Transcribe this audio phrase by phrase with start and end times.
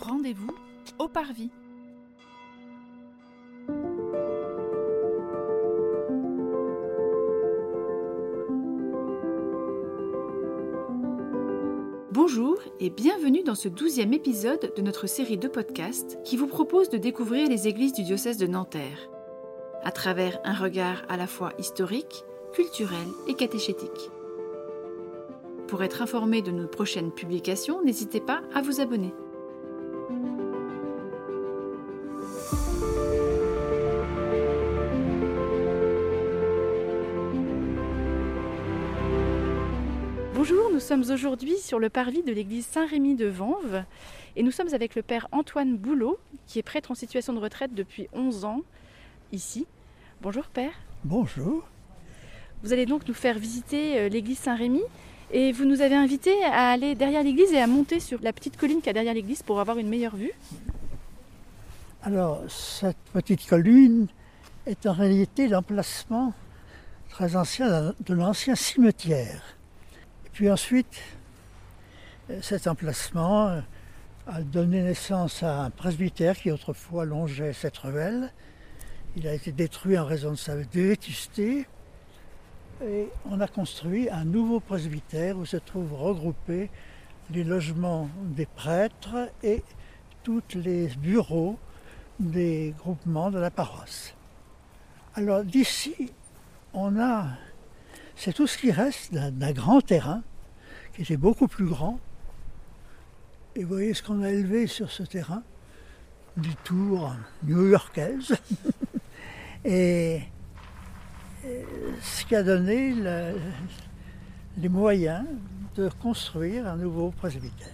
[0.00, 0.54] Rendez-vous
[1.00, 1.50] au Parvis.
[12.12, 16.88] Bonjour et bienvenue dans ce douzième épisode de notre série de podcasts qui vous propose
[16.90, 19.10] de découvrir les églises du diocèse de Nanterre,
[19.82, 24.10] à travers un regard à la fois historique, culturel et catéchétique.
[25.66, 29.12] Pour être informé de nos prochaines publications, n'hésitez pas à vous abonner.
[40.38, 43.82] Bonjour, nous sommes aujourd'hui sur le parvis de l'église Saint-Rémy de Vanves
[44.36, 46.16] et nous sommes avec le père Antoine Boulot
[46.46, 48.60] qui est prêtre en situation de retraite depuis 11 ans
[49.32, 49.66] ici.
[50.22, 50.70] Bonjour père.
[51.02, 51.66] Bonjour.
[52.62, 54.82] Vous allez donc nous faire visiter euh, l'église Saint-Rémy
[55.32, 58.56] et vous nous avez invité à aller derrière l'église et à monter sur la petite
[58.56, 60.34] colline qu'il y a derrière l'église pour avoir une meilleure vue.
[62.04, 64.06] Alors, cette petite colline
[64.66, 66.32] est en réalité l'emplacement
[67.10, 69.57] très ancien de l'ancien cimetière.
[70.38, 71.02] Puis ensuite,
[72.42, 73.60] cet emplacement
[74.28, 78.32] a donné naissance à un presbytère qui autrefois longeait cette ruelle.
[79.16, 81.66] Il a été détruit en raison de sa vétusté.
[82.86, 86.70] Et on a construit un nouveau presbytère où se trouvent regroupés
[87.32, 89.64] les logements des prêtres et
[90.22, 91.58] tous les bureaux
[92.20, 94.14] des groupements de la paroisse.
[95.16, 96.12] Alors d'ici,
[96.74, 97.26] on a,
[98.18, 100.22] c'est tout ce qui reste d'un grand terrain
[100.92, 102.00] qui était beaucoup plus grand.
[103.54, 105.44] Et vous voyez ce qu'on a élevé sur ce terrain,
[106.36, 108.36] du tour new-yorkaise.
[109.64, 110.22] et
[112.02, 112.92] ce qui a donné
[114.56, 115.24] les moyens
[115.76, 117.68] de construire un nouveau presbytère.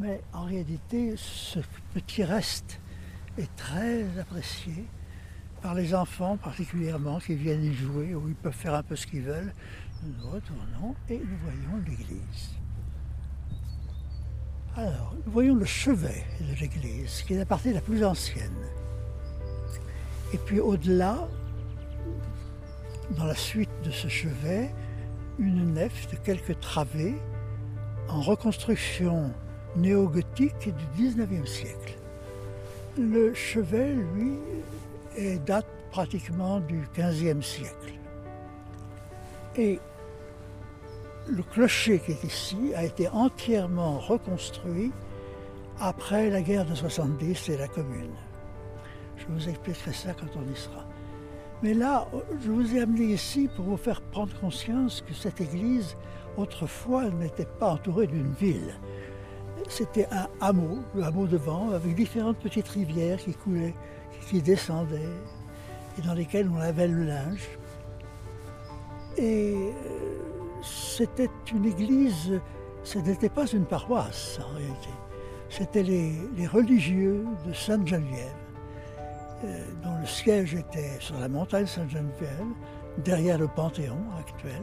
[0.00, 1.60] Mais en réalité, ce
[1.94, 2.80] petit reste
[3.38, 4.84] est très apprécié
[5.62, 9.06] par les enfants particulièrement qui viennent y jouer, où ils peuvent faire un peu ce
[9.06, 9.52] qu'ils veulent.
[10.02, 12.50] Nous retournons et nous voyons l'église.
[14.76, 18.52] Alors, nous voyons le chevet de l'église, qui est la partie la plus ancienne.
[20.32, 21.26] Et puis au-delà,
[23.16, 24.70] dans la suite de ce chevet
[25.38, 27.14] une nef de quelques travées
[28.08, 29.32] en reconstruction
[29.76, 31.98] néo-gothique du XIXe siècle.
[32.98, 34.32] Le chevet, lui,
[35.44, 37.94] date pratiquement du XVe siècle.
[39.56, 39.80] Et
[41.28, 44.92] le clocher qui est ici a été entièrement reconstruit
[45.80, 48.14] après la guerre de 70 et la commune.
[49.16, 50.84] Je vous expliquerai ça quand on y sera.
[51.62, 52.06] Mais là,
[52.40, 55.96] je vous ai amené ici pour vous faire prendre conscience que cette église,
[56.36, 58.74] autrefois, n'était pas entourée d'une ville.
[59.68, 63.74] C'était un hameau, le hameau de Vent, avec différentes petites rivières qui coulaient,
[64.26, 65.14] qui descendaient,
[65.98, 67.48] et dans lesquelles on lavait le linge.
[69.16, 70.18] Et euh,
[70.62, 72.40] c'était une église,
[72.84, 74.90] ce n'était pas une paroisse en réalité.
[75.48, 78.36] C'était les, religieux de Sainte-Geneviève
[79.44, 82.46] euh, dont le siège était sur la montagne Sainte-Geneviève,
[82.98, 84.62] derrière le Panthéon actuel,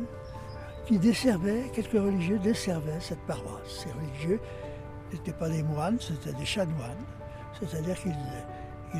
[0.86, 3.84] qui desservait, quelques religieux desservaient cette paroisse.
[3.84, 4.40] Ces religieux
[5.12, 7.06] n'étaient pas des moines, c'était des chanoines,
[7.60, 8.16] c'est-à-dire qu'ils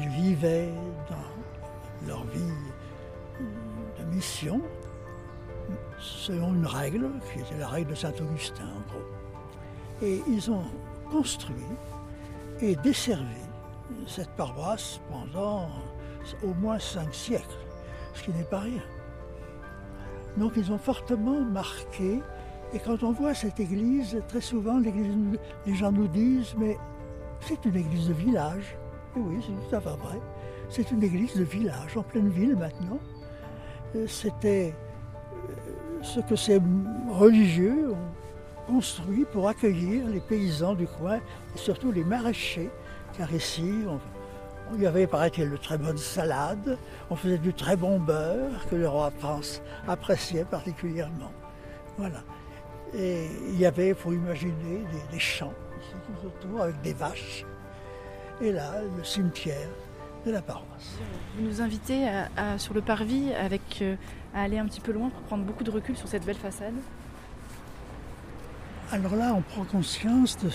[0.10, 0.74] vivaient
[1.10, 2.40] dans leur vie
[4.00, 4.62] de mission
[6.00, 9.06] selon une règle, qui était la règle de Saint-Augustin en gros.
[10.02, 10.66] Et ils ont
[11.12, 11.56] construit
[12.62, 13.42] et desservi
[14.08, 15.68] cette paroisse pendant
[16.44, 17.58] au moins cinq siècles,
[18.14, 18.84] ce qui n'est pas rien.
[20.38, 22.22] Donc ils ont fortement marqué,
[22.74, 26.78] et quand on voit cette église, très souvent les gens nous disent, mais
[27.40, 28.76] c'est une église de village.
[29.16, 30.20] Oui, c'est tout à fait vrai.
[30.70, 33.00] C'est une église de village, en pleine ville maintenant.
[33.96, 34.74] Euh, c'était
[35.34, 35.54] euh,
[36.02, 36.60] ce que ces
[37.10, 42.72] religieux ont construit pour accueillir les paysans du coin, et surtout les maraîchers
[43.18, 46.78] car ici, on, y avait, paraît-il, de très bonnes salades,
[47.10, 51.32] on faisait du très bon beurre que le roi France appréciait particulièrement.
[51.98, 52.24] Voilà.
[52.94, 55.54] Et il y avait, il faut imaginer, des, champs
[56.06, 57.46] tout autour avec des vaches.
[58.42, 59.70] Et là, le cimetière
[60.26, 60.98] de la paroisse.
[61.38, 62.08] Vous nous invitez
[62.58, 63.96] sur le parvis avec, euh,
[64.34, 66.74] à aller un petit peu loin pour prendre beaucoup de recul sur cette belle façade
[68.92, 70.50] Alors là, on prend conscience de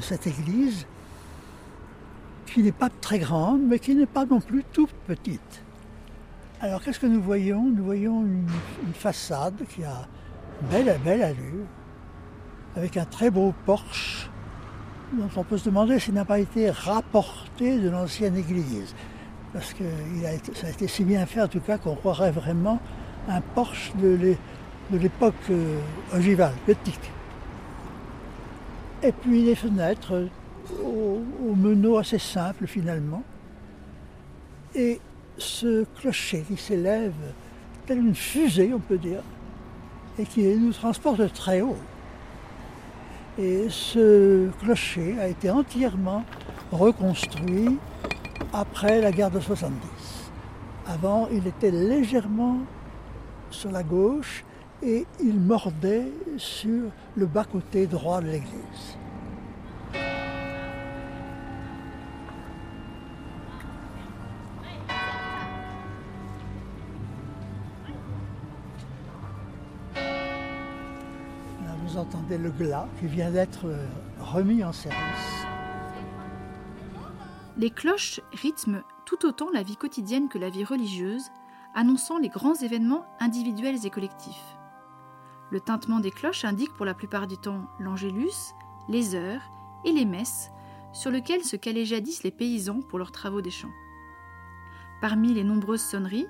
[0.00, 0.86] cette église
[2.46, 5.62] qui n'est pas très grande, mais qui n'est pas non plus toute petite.
[6.60, 7.64] Alors qu'est-ce que nous voyons?
[7.64, 10.08] Nous voyons une, façade qui a
[10.70, 11.66] belle, belle allure,
[12.76, 14.30] avec un très beau porche
[15.12, 18.94] dont on peut se demander s'il n'a pas été rapporté de l'ancienne église.
[19.52, 19.84] Parce que
[20.54, 22.80] ça a été si bien fait en tout cas qu'on croirait vraiment
[23.28, 24.36] un porche de
[24.92, 25.78] l'époque euh,
[26.14, 27.10] ogivale, gothique.
[29.02, 30.28] Et puis des fenêtres
[30.82, 33.22] au, au meneau assez simple finalement.
[34.74, 35.00] Et
[35.38, 37.12] ce clocher qui s'élève
[37.86, 39.22] telle une fusée, on peut dire,
[40.18, 41.76] et qui nous transporte très haut.
[43.38, 46.24] Et ce clocher a été entièrement
[46.72, 47.78] reconstruit
[48.52, 49.76] après la guerre de 70.
[50.86, 52.58] Avant, il était légèrement
[53.50, 54.44] sur la gauche
[54.82, 56.06] et il mordait
[56.38, 56.84] sur
[57.14, 58.96] le bas-côté droit de l'église.
[72.34, 73.86] Le glas qui vient d'être euh,
[74.20, 75.46] remis en service.
[77.56, 81.30] Les cloches rythment tout autant la vie quotidienne que la vie religieuse,
[81.74, 84.56] annonçant les grands événements individuels et collectifs.
[85.50, 88.54] Le tintement des cloches indique pour la plupart du temps l'angélus,
[88.88, 89.42] les heures
[89.84, 90.50] et les messes
[90.92, 93.72] sur lesquelles se calaient jadis les paysans pour leurs travaux des champs.
[95.00, 96.26] Parmi les nombreuses sonneries,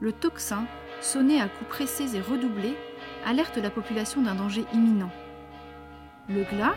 [0.00, 0.66] le tocsin,
[1.00, 2.76] sonné à coups pressés et redoublés,
[3.24, 5.10] alerte la population d'un danger imminent.
[6.28, 6.74] Le glas,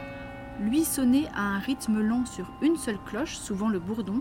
[0.60, 4.20] lui sonné à un rythme lent sur une seule cloche, souvent le bourdon,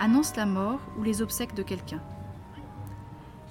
[0.00, 2.02] annonce la mort ou les obsèques de quelqu'un.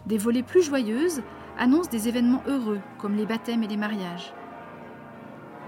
[0.06, 1.24] Des volées plus joyeuses
[1.58, 4.34] annoncent des événements heureux, comme les baptêmes et les mariages.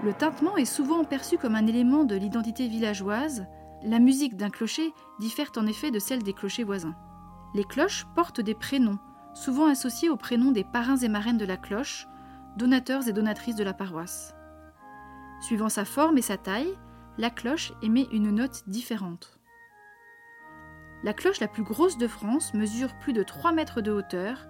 [0.04, 3.46] Le tintement est souvent perçu comme un élément de l'identité villageoise.
[3.82, 6.94] La musique d'un clocher diffère en effet de celle des clochers voisins.
[7.54, 8.98] Les cloches portent des prénoms,
[9.34, 12.06] souvent associés aux prénoms des parrains et marraines de la cloche,
[12.56, 14.34] donateurs et donatrices de la paroisse.
[15.42, 16.78] Suivant sa forme et sa taille,
[17.18, 19.40] la cloche émet une note différente.
[21.02, 24.46] La cloche la plus grosse de France mesure plus de 3 mètres de hauteur,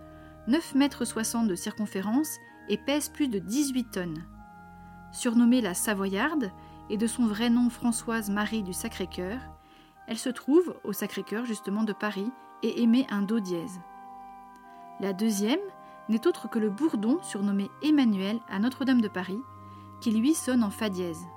[0.49, 2.37] 9 mètres 60 de circonférence
[2.69, 4.27] et pèse plus de 18 tonnes.
[5.13, 6.51] Surnommée la Savoyarde
[6.91, 9.41] et de son vrai nom Françoise Marie du Sacré-Cœur,
[10.09, 12.31] elle se trouve au Sacré-Cœur justement de Paris
[12.63, 13.81] et émet un do dièse.
[15.01, 15.61] La deuxième,
[16.11, 19.41] n'est autre que le bourdon surnommé Emmanuel à Notre-Dame de Paris,
[20.03, 21.29] qui lui sonne en fa dièse.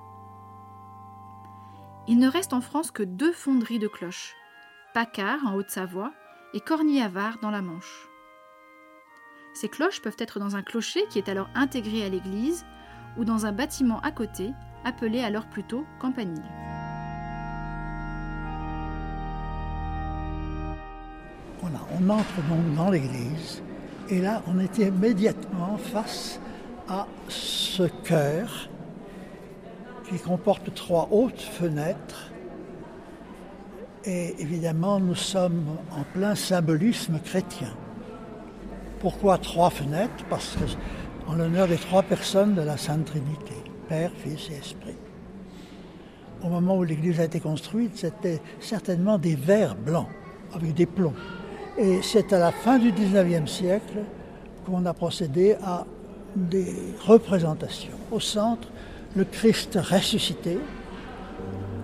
[2.08, 4.34] Il ne reste en France que deux fonderies de cloches,
[4.92, 6.12] Paccard en Haute-Savoie
[6.52, 8.08] et Corny-Avard dans la Manche.
[9.54, 12.66] Ces cloches peuvent être dans un clocher qui est alors intégré à l'église
[13.16, 14.50] ou dans un bâtiment à côté,
[14.84, 16.42] appelé alors plutôt campanile.
[21.60, 23.62] Voilà, on entre donc dans l'église
[24.08, 26.40] et là, on était immédiatement face
[26.88, 28.68] à ce chœur
[30.08, 32.30] qui comporte trois hautes fenêtres.
[34.04, 37.74] Et évidemment, nous sommes en plein symbolisme chrétien.
[39.00, 40.24] Pourquoi trois fenêtres?
[40.30, 40.64] Parce que
[41.28, 43.54] en l'honneur des trois personnes de la Sainte Trinité,
[43.88, 44.96] Père, Fils et Esprit.
[46.44, 50.06] Au moment où l'Église a été construite, c'était certainement des verres blancs
[50.54, 51.14] avec des plombs.
[51.76, 54.04] Et c'est à la fin du 19e siècle
[54.64, 55.84] qu'on a procédé à
[56.36, 56.74] des
[57.04, 57.96] représentations.
[58.12, 58.68] Au centre,
[59.16, 60.58] le Christ ressuscité,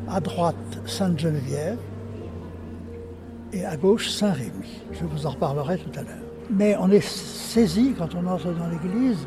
[0.08, 1.78] à droite Sainte Geneviève
[3.52, 4.82] et à gauche Saint Rémy.
[4.92, 6.12] Je vous en reparlerai tout à l'heure.
[6.50, 9.26] Mais on est saisi quand on entre dans l'église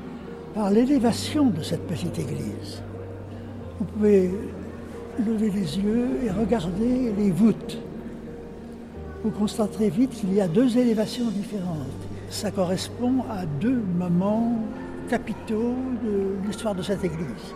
[0.53, 2.81] par l'élévation de cette petite église.
[3.79, 4.31] Vous pouvez
[5.25, 7.79] lever les yeux et regarder les voûtes
[9.25, 11.87] vous constaterez vite qu'il y a deux élévations différentes.
[12.29, 14.59] Ça correspond à deux moments
[15.09, 17.53] capitaux de l'histoire de cette église.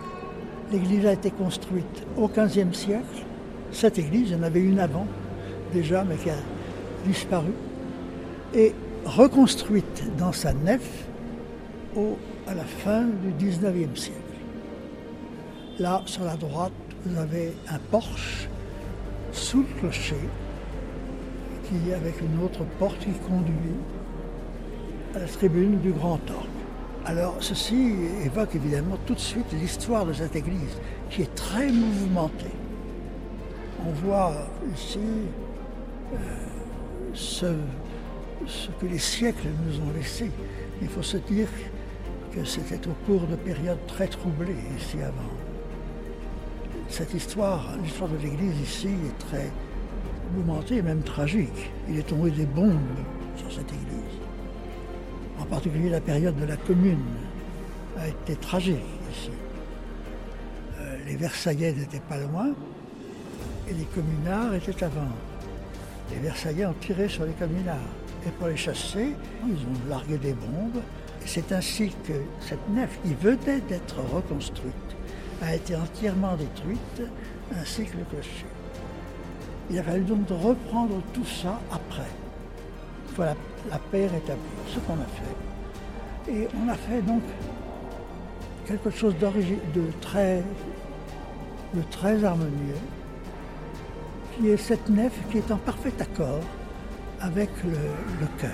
[0.72, 3.24] L'église a été construite au XVe siècle.
[3.72, 5.06] Cette église, il y en avait une avant
[5.72, 6.36] déjà, mais qui a
[7.04, 7.52] disparu.
[8.54, 11.06] Et reconstruite dans sa nef
[11.96, 12.16] au,
[12.46, 14.18] à la fin du XIXe siècle.
[15.78, 16.72] Là, sur la droite,
[17.06, 18.48] vous avez un porche
[19.32, 20.28] sous le clocher
[21.94, 23.76] avec une autre porte qui conduit
[25.14, 26.59] à la tribune du Grand Orgue.
[27.06, 30.78] Alors ceci évoque évidemment tout de suite l'histoire de cette église
[31.08, 32.54] qui est très mouvementée.
[33.86, 34.34] On voit
[34.74, 34.98] ici
[36.12, 36.16] euh,
[37.14, 37.46] ce,
[38.80, 40.30] que les siècles nous ont laissé.
[40.82, 41.48] Il faut se dire
[42.34, 45.30] que c'était au cours de périodes très troublées ici avant.
[46.88, 49.50] Cette histoire, l'histoire de l'Église ici est très
[50.34, 51.70] mouvementé et même tragique.
[51.88, 52.78] Il est tombé des bombes
[53.36, 53.99] sur cette église.
[55.40, 56.98] En particulier la période de la commune
[57.98, 58.76] a été tragique
[59.10, 59.30] ici.
[60.78, 62.50] Euh, les Versaillais n'étaient pas loin
[63.68, 65.08] et les communards étaient avant.
[66.10, 67.76] Les Versaillais ont tiré sur les communards.
[68.26, 69.14] Et pour les chasser,
[69.46, 70.82] ils ont largué des bombes.
[71.24, 74.74] C'est ainsi que cette nef, qui venait d'être reconstruite,
[75.42, 77.02] a été entièrement détruite,
[77.58, 78.46] ainsi que le clocher.
[79.70, 82.10] Il a fallu donc reprendre tout ça après,
[83.16, 83.36] Voilà
[83.68, 84.40] la paix rétablie.
[84.68, 86.32] Ce qu'on a fait.
[86.32, 87.22] Et on a fait donc
[88.66, 90.42] quelque chose de très,
[91.74, 92.80] de très harmonieux,
[94.36, 96.42] qui est cette nef qui est en parfait accord
[97.20, 97.70] avec le,
[98.20, 98.50] le cœur.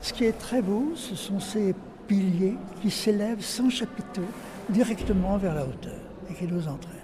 [0.00, 1.74] Ce qui est très beau, ce sont ces
[2.06, 4.26] piliers qui s'élèvent sans chapiteau
[4.68, 6.00] directement vers la hauteur
[6.30, 6.98] et qui nous entraînent.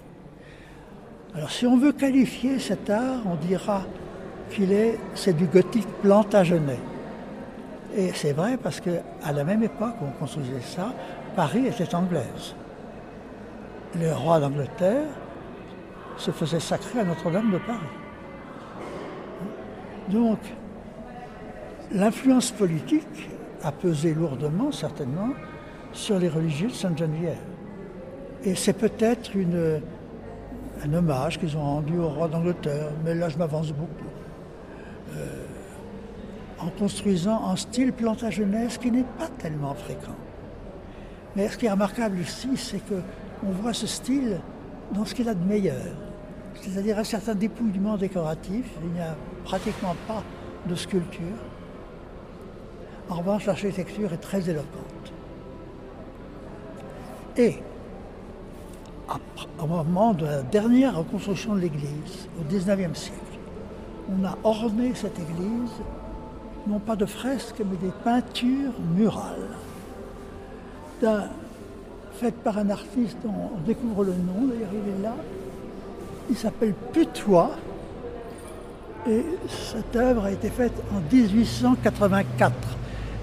[1.35, 3.83] Alors si on veut qualifier cet art, on dira
[4.51, 6.79] qu'il est, c'est du gothique plantagenet.
[7.95, 10.93] Et c'est vrai parce qu'à la même époque où on construisait ça,
[11.35, 12.55] Paris était anglaise.
[13.99, 15.07] Le roi d'Angleterre
[16.17, 17.79] se faisait sacrer à Notre-Dame de Paris.
[20.09, 20.39] Donc,
[21.91, 23.29] l'influence politique
[23.63, 25.29] a pesé lourdement, certainement,
[25.99, 27.37] sur les religieux de Sainte-Geneviève.
[28.43, 29.31] Et c'est peut-être
[30.83, 34.09] un hommage qu'ils ont rendu au roi d'Angleterre, mais là je m'avance beaucoup.
[35.15, 35.45] Euh,
[36.59, 40.15] en construisant en style plantagenès qui n'est pas tellement fréquent.
[41.35, 44.39] Mais ce qui est remarquable ici, c'est qu'on voit ce style
[44.93, 45.95] dans ce qu'il a de meilleur,
[46.61, 48.65] c'est-à-dire un certain dépouillement décoratif.
[48.83, 49.15] Il n'y a
[49.45, 50.23] pratiquement pas
[50.67, 51.39] de sculpture.
[53.09, 55.13] En revanche, l'architecture est très éloquente.
[57.37, 57.55] Et
[59.59, 63.19] au moment de la dernière reconstruction de l'église, au XIXe siècle,
[64.09, 65.71] on a orné cette église
[66.67, 69.55] non pas de fresques, mais des peintures murales,
[72.13, 75.15] faites par un artiste dont on découvre le nom, d'ailleurs il est là.
[76.29, 77.51] Il s'appelle Putois,
[79.07, 82.53] et cette œuvre a été faite en 1884,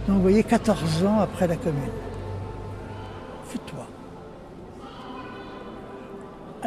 [0.09, 1.83] donc vous voyez 14 ans après la commune.
[3.51, 3.87] Putois.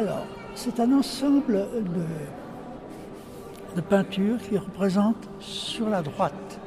[0.00, 1.68] Alors, c'est un ensemble
[3.76, 6.58] de, peintures qui représentent sur la droite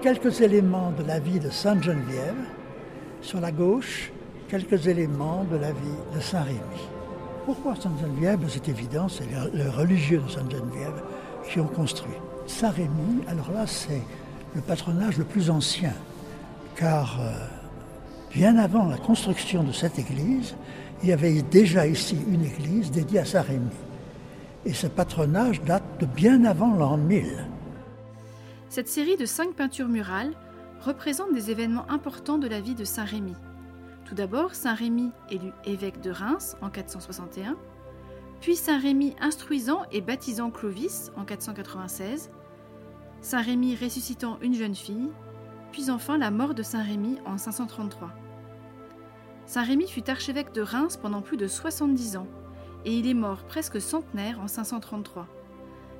[0.00, 2.46] quelques éléments de la vie de Sainte-Geneviève,
[3.20, 4.10] sur la gauche,
[4.48, 6.80] quelques éléments de la vie de Saint-Rémy.
[7.44, 8.40] Pourquoi Sainte-Geneviève?
[8.48, 11.02] C'est évident, c'est les religieux de Sainte-Geneviève
[11.46, 12.16] qui ont construit.
[12.46, 14.00] Saint-Rémy, alors là, c'est
[14.54, 15.92] le patronage le plus ancien,
[16.74, 17.34] car euh,
[18.32, 20.54] bien avant la construction de cette église,
[21.02, 23.70] il y avait déjà ici une église dédiée à Saint-Rémy.
[24.66, 27.46] Et ce patronage date de bien avant l'an 1000.
[28.68, 30.34] Cette série de cinq peintures murales
[30.82, 33.34] représente des événements importants de la vie de Saint Rémy.
[34.04, 37.56] Tout d'abord, Saint Rémy élu évêque de Reims en 461,
[38.40, 42.30] puis Saint Rémy instruisant et baptisant Clovis en 496,
[43.22, 45.10] Saint Rémy ressuscitant une jeune fille,
[45.72, 48.10] puis enfin la mort de Saint Rémy en 533.
[49.50, 52.28] Saint Rémy fut archevêque de Reims pendant plus de 70 ans,
[52.84, 55.26] et il est mort presque centenaire en 533.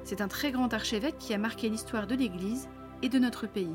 [0.05, 2.69] C'est un très grand archevêque qui a marqué l'histoire de l'Église
[3.03, 3.75] et de notre pays.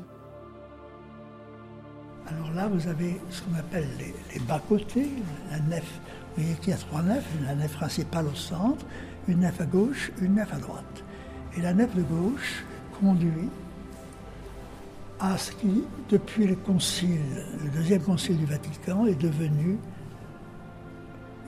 [2.26, 5.10] Alors là, vous avez ce qu'on appelle les, bas-côtés,
[5.50, 5.84] la nef.
[5.84, 8.86] Vous voyez qu'il y a trois nefs, la nef principale au centre,
[9.28, 11.04] une nef à gauche, une nef à droite.
[11.54, 12.64] Et la nef de gauche
[12.98, 13.50] conduit
[15.20, 17.20] à ce qui, depuis le concile,
[17.64, 19.78] le deuxième concile du Vatican, est devenu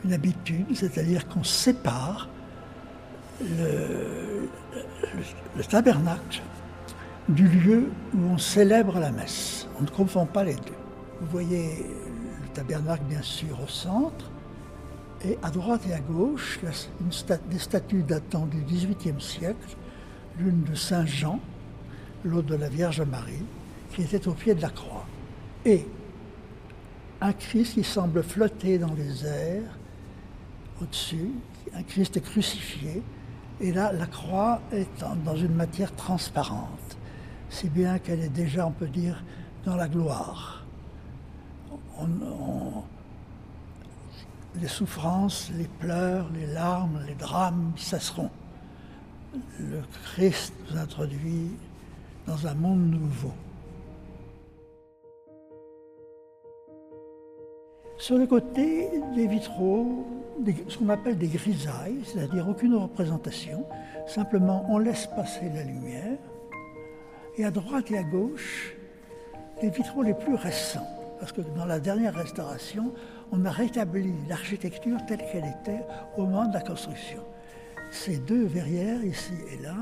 [0.05, 2.29] une habitude, c'est-à-dire qu'on sépare
[3.41, 4.49] le,
[5.57, 6.41] le, tabernacle
[7.29, 9.69] du lieu où on célèbre la messe.
[9.79, 10.73] On ne confond pas les deux.
[11.21, 11.85] Vous voyez
[12.43, 14.31] le tabernacle bien sûr au centre,
[15.25, 16.61] et à droite et à gauche,
[17.51, 19.77] des statues datant du XVIIIe siècle,
[20.39, 21.41] l'une de Saint Jean,
[22.25, 23.45] l'autre de la Vierge Marie,
[23.93, 25.07] qui était au pied de la croix.
[25.65, 25.87] Et
[27.21, 29.79] un Christ qui semble flotter dans les airs,
[30.81, 31.33] au-dessus,
[31.75, 33.03] un Christ crucifié,
[33.61, 34.87] et là, la croix est
[35.25, 36.97] dans une matière transparente,
[37.51, 39.23] si bien qu'elle est déjà, on peut dire,
[39.65, 40.65] dans la gloire.
[44.61, 48.31] les souffrances, les pleurs, les larmes, les drames cesseront.
[49.59, 51.51] Le Christ nous introduit
[52.27, 53.35] dans un monde nouveau.
[57.99, 60.07] Sur le côté des vitraux,
[60.69, 63.65] ce qu'on appelle des grisailles, c'est-à-dire aucune représentation,
[64.07, 66.17] simplement on laisse passer la lumière
[67.37, 68.77] Et à droite et à gauche,
[69.61, 70.87] les vitraux les plus récents.
[71.19, 72.93] Parce que dans la dernière restauration,
[73.33, 75.85] on a rétabli l'architecture telle qu'elle était
[76.17, 77.19] au moment de la construction.
[77.91, 79.75] Ces deux verrières, ici et là,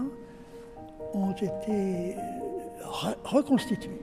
[1.12, 2.16] ont été
[3.24, 4.00] reconstituées.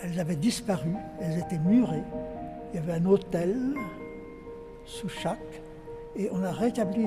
[0.00, 2.04] Elles avaient disparu, elles étaient murées.
[2.72, 3.74] Il y avait un hôtel
[4.84, 5.62] sous chaque,
[6.16, 7.06] et on a rétabli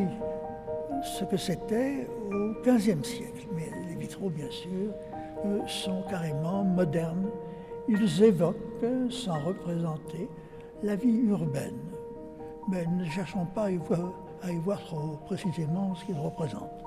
[1.03, 3.47] ce que c'était au XVe siècle.
[3.55, 4.93] Mais les vitraux, bien sûr,
[5.67, 7.29] sont carrément modernes.
[7.87, 10.29] Ils évoquent, sans représenter,
[10.83, 11.79] la vie urbaine.
[12.69, 16.83] Mais ne cherchons pas à y voir, à y voir trop précisément ce qu'ils représentent.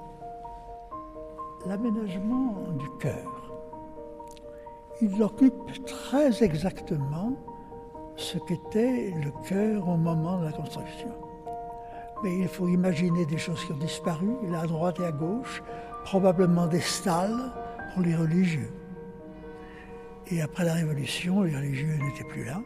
[1.66, 3.52] L'aménagement du cœur,
[5.00, 7.32] il occupe très exactement
[8.18, 11.08] ce qu'était le cœur au moment de la construction.
[12.22, 15.62] Mais il faut imaginer des choses qui ont disparu, là à droite et à gauche,
[16.04, 17.52] probablement des stalles
[17.94, 18.70] pour les religieux.
[20.26, 22.60] Et après la Révolution, les religieux n'étaient plus là.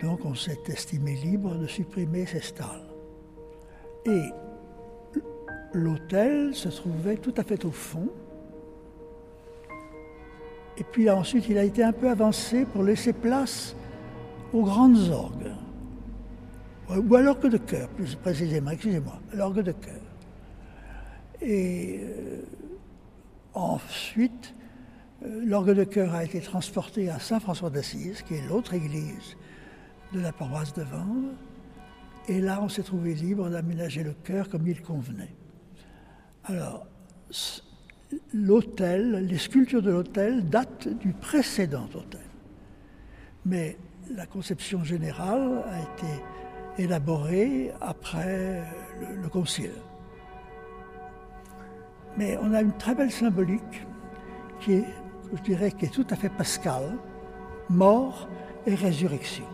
[0.00, 2.88] Donc on s'est estimé libre de supprimer ces stalles.
[4.06, 4.22] Et
[5.72, 8.08] l'hôtel se trouvait tout à fait au fond.
[10.78, 13.74] Et puis ensuite, il a été un peu avancé pour laisser place
[14.52, 15.52] aux grandes orgues.
[16.88, 20.00] Ou à l'orgue de cœur, plus précisément, excusez-moi, l'orgue de cœur.
[21.40, 22.42] Et euh,
[23.54, 24.54] ensuite,
[25.24, 29.36] euh, l'orgue de cœur a été transporté à Saint-François d'Assise, qui est l'autre église
[30.12, 31.34] de la paroisse de Vanves.
[32.28, 35.34] Et là, on s'est trouvé libre d'aménager le chœur comme il convenait.
[36.44, 36.86] Alors,
[38.34, 42.20] l'hôtel, les sculptures de l'hôtel datent du précédent hôtel.
[43.46, 43.76] Mais
[44.14, 48.62] la conception générale a été élaborée après
[49.00, 49.74] le, le concile.
[52.16, 53.86] Mais on a une très belle symbolique
[54.60, 54.86] qui est,
[55.34, 56.96] je dirais, qui est tout à fait pascale,
[57.68, 58.28] mort
[58.66, 59.44] et résurrection.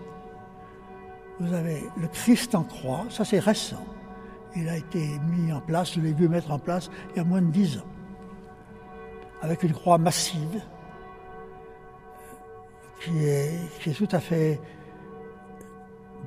[1.41, 3.85] Vous avez le Christ en croix, ça c'est récent.
[4.57, 7.25] Il a été mis en place, je l'ai vu mettre en place il y a
[7.25, 7.87] moins de dix ans,
[9.41, 10.61] avec une croix massive
[13.05, 14.61] qui est, tout à fait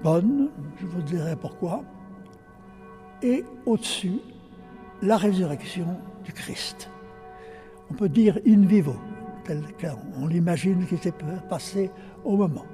[0.04, 1.84] bonne, je vous dirai pourquoi,
[3.22, 4.20] et au-dessus,
[5.02, 5.88] la résurrection
[6.24, 6.90] du Christ.
[7.90, 8.96] On peut dire in vivo,
[9.44, 11.14] tel qu'on l'imagine qui s'est
[11.50, 11.92] passé
[12.24, 12.66] au moment.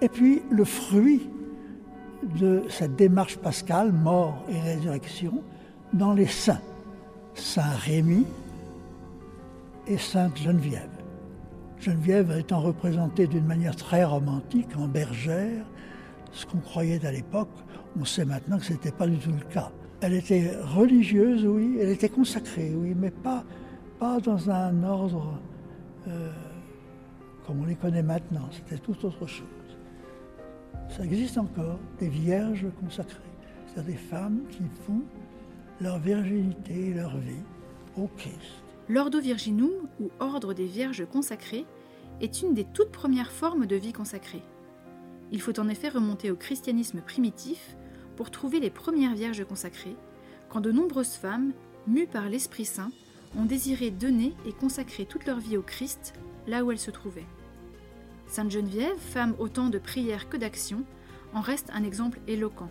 [0.00, 1.28] Et puis le fruit
[2.38, 5.42] de cette démarche pascale, mort et résurrection,
[5.92, 6.60] dans les saints,
[7.34, 8.26] Saint Rémy
[9.86, 10.93] et Sainte Geneviève.
[11.84, 15.64] Geneviève étant représentée d'une manière très romantique, en bergère,
[16.32, 17.50] ce qu'on croyait à l'époque,
[17.98, 19.70] on sait maintenant que ce n'était pas du tout le cas.
[20.00, 23.44] Elle était religieuse, oui, elle était consacrée, oui, mais pas,
[23.98, 25.38] pas dans un ordre
[26.08, 26.30] euh,
[27.46, 29.46] comme on les connaît maintenant, c'était tout autre chose
[30.96, 33.18] ça existe encore, des vierges consacrées.
[33.66, 35.02] C'est-à-dire des femmes qui font
[35.80, 37.42] leur virginité et leur vie
[37.96, 38.62] au Christ.
[38.88, 39.70] L'Ordo Virginum,
[40.00, 41.64] ou Ordre des Vierges consacrées,
[42.20, 44.42] est une des toutes premières formes de vie consacrée.
[45.32, 47.76] Il faut en effet remonter au christianisme primitif
[48.16, 49.96] pour trouver les premières vierges consacrées,
[50.48, 51.52] quand de nombreuses femmes,
[51.86, 52.92] mues par l'Esprit Saint,
[53.36, 56.14] ont désiré donner et consacrer toute leur vie au Christ
[56.46, 57.26] là où elles se trouvaient.
[58.26, 60.84] Sainte Geneviève, femme autant de prières que d'actions,
[61.34, 62.70] en reste un exemple éloquent.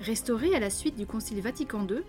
[0.00, 2.02] Restaurée à la suite du Concile Vatican II,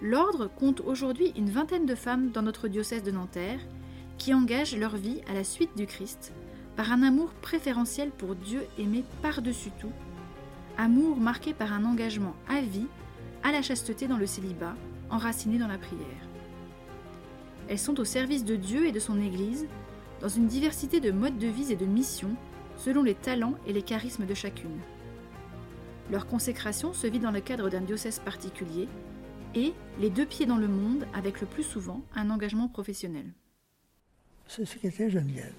[0.00, 3.60] l'ordre compte aujourd'hui une vingtaine de femmes dans notre diocèse de Nanterre
[4.24, 6.32] qui engagent leur vie à la suite du Christ
[6.76, 9.92] par un amour préférentiel pour Dieu aimé par-dessus tout,
[10.78, 12.86] amour marqué par un engagement à vie
[13.42, 14.76] à la chasteté dans le célibat,
[15.10, 16.00] enraciné dans la prière.
[17.68, 19.66] Elles sont au service de Dieu et de son Église
[20.22, 22.34] dans une diversité de modes de vie et de missions,
[22.78, 24.80] selon les talents et les charismes de chacune.
[26.10, 28.88] Leur consécration se vit dans le cadre d'un diocèse particulier
[29.54, 33.34] et les deux pieds dans le monde avec le plus souvent un engagement professionnel.
[34.46, 35.54] C'est ce qu'était Geneviève.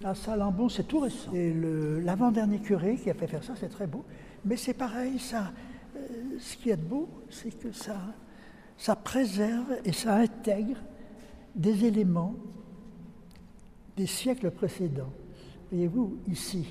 [0.00, 1.32] La Salambon, c'est tout récent.
[1.32, 1.52] Et
[2.02, 4.04] l'avant-dernier curé qui a fait faire ça, c'est très beau.
[4.44, 5.52] Mais c'est pareil, ça,
[5.96, 6.00] euh,
[6.38, 7.96] ce qui est beau, c'est que ça,
[8.76, 10.78] ça préserve et ça intègre
[11.54, 12.34] des éléments
[13.96, 15.12] des siècles précédents.
[15.70, 16.66] Voyez-vous, ici,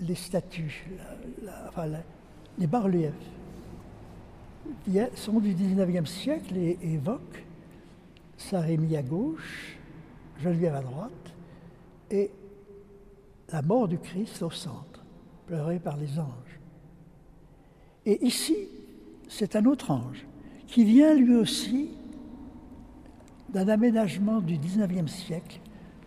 [0.00, 0.90] les statues,
[2.58, 3.12] les bas-reliefs
[5.14, 7.44] sont du 19e siècle et évoquent
[8.50, 9.78] Saint-Rémy à gauche,
[10.42, 11.34] Geneviève à droite,
[12.10, 12.30] et
[13.50, 15.04] la mort du Christ au centre,
[15.46, 16.60] pleuré par les anges.
[18.04, 18.56] Et ici,
[19.28, 20.26] c'est un autre ange
[20.66, 21.90] qui vient lui aussi
[23.50, 25.60] d'un aménagement du 19e siècle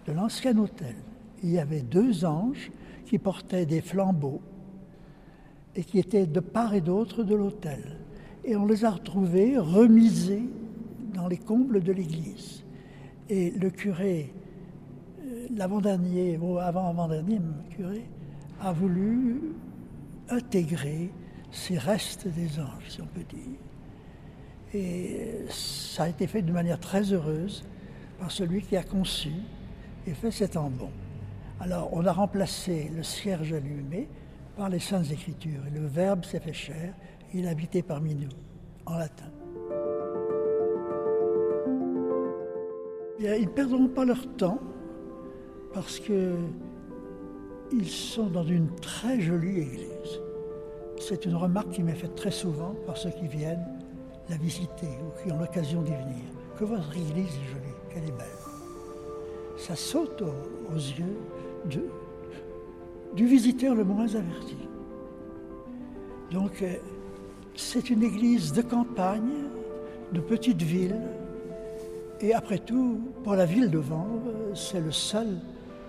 [0.07, 0.95] de l'ancien hôtel.
[1.43, 2.71] Il y avait deux anges
[3.05, 4.41] qui portaient des flambeaux
[5.75, 7.97] et qui étaient de part et d'autre de l'hôtel.
[8.43, 10.49] Et on les a retrouvés remisés
[11.15, 12.63] dans les combles de l'église.
[13.29, 14.31] Et le curé,
[15.23, 17.39] euh, l'avant-dernier, ou avant-avant-dernier
[17.71, 18.03] curé,
[18.61, 19.55] a voulu
[20.29, 21.11] intégrer
[21.51, 23.59] ces restes des anges, si on peut dire.
[24.73, 27.63] Et ça a été fait de manière très heureuse
[28.19, 29.31] par celui qui a conçu
[30.05, 30.89] et fait cet embon.
[31.59, 34.09] Alors, on a remplacé le cierge allumé
[34.57, 35.65] par les Saintes Écritures.
[35.67, 36.93] Et le Verbe s'est fait chair,
[37.33, 38.29] il a habité parmi nous,
[38.85, 39.31] en latin.
[43.33, 44.59] Ils ne perdront pas leur temps
[45.73, 50.21] parce qu'ils sont dans une très jolie église.
[50.99, 53.65] C'est une remarque qui m'est faite très souvent par ceux qui viennent
[54.29, 56.23] la visiter ou qui ont l'occasion d'y venir.
[56.57, 58.45] Que votre église est jolie, qu'elle est belle.
[59.57, 61.17] Ça saute aux, yeux
[63.15, 64.57] du visiteur le moins averti.
[66.31, 66.75] Donc, euh,
[67.55, 69.49] c'est une église de campagne,
[70.11, 70.99] de petite ville,
[72.21, 75.39] et après tout, pour la ville de Vanves, c'est le seul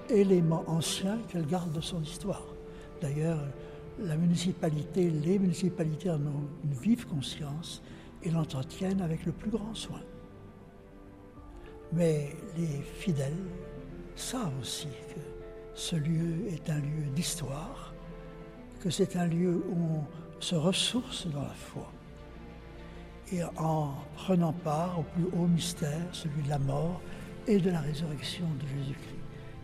[0.09, 2.47] élément ancien qu'elle garde de son histoire.
[3.01, 3.41] D'ailleurs,
[4.01, 7.83] la municipalité, les municipalités en ont une vive conscience
[8.23, 10.01] et l'entretiennent avec le plus grand soin.
[11.93, 13.33] Mais les fidèles
[14.17, 15.21] savent aussi que
[15.75, 17.95] ce lieu est un lieu d'histoire,
[18.81, 21.93] que c'est un lieu où on se ressource dans la foi
[23.33, 27.01] et en prenant part au plus haut mystère, celui de la mort
[27.47, 29.17] et de la résurrection de Jésus-Christ,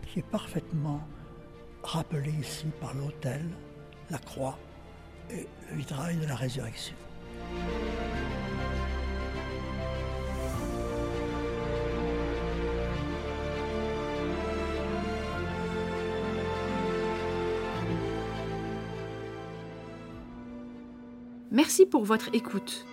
[0.07, 1.01] qui est parfaitement
[1.83, 3.45] rappelé ici par l'autel,
[4.09, 4.57] la croix
[5.29, 6.95] et le vitrail de la résurrection.
[21.51, 22.85] Merci pour votre écoute.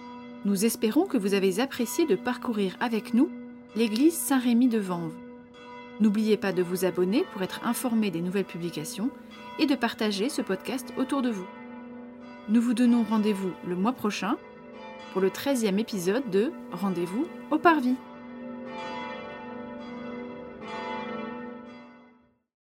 [0.47, 3.29] Nous espérons que vous avez apprécié de parcourir avec nous
[3.77, 5.13] l'église Saint-Rémy de Vanves.
[6.01, 9.11] N'oubliez pas de vous abonner pour être informé des nouvelles publications
[9.59, 11.47] et de partager ce podcast autour de vous.
[12.49, 14.39] Nous vous donnons rendez-vous le mois prochain
[15.13, 17.97] pour le 13e épisode de Rendez-vous au Parvis.